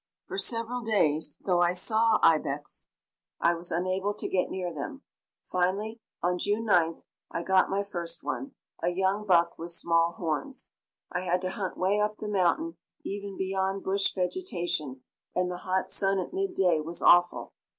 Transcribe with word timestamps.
For 0.25 0.39
several 0.39 0.81
days, 0.81 1.37
though 1.45 1.61
I 1.61 1.73
saw 1.73 2.17
ibex, 2.23 2.87
I 3.39 3.53
was 3.53 3.71
unable 3.71 4.15
to 4.15 4.27
get 4.27 4.49
near 4.49 4.73
them. 4.73 5.03
Finally, 5.43 6.01
on 6.23 6.39
June 6.39 6.63
9th, 6.65 7.03
I 7.29 7.43
got 7.43 7.69
my 7.69 7.83
first 7.83 8.23
one, 8.23 8.53
a 8.81 8.89
young 8.89 9.27
buck 9.27 9.59
with 9.59 9.69
small 9.69 10.13
horns. 10.13 10.71
I 11.11 11.21
had 11.21 11.39
to 11.41 11.51
hunt 11.51 11.77
way 11.77 11.99
up 11.99 12.17
the 12.17 12.27
mountain, 12.27 12.77
even 13.03 13.37
beyond 13.37 13.83
bush 13.83 14.11
vegetation, 14.15 15.03
and 15.35 15.51
the 15.51 15.57
hot 15.57 15.87
sun 15.87 16.17
at 16.17 16.33
midday 16.33 16.79
was 16.79 17.03
awful. 17.03 17.53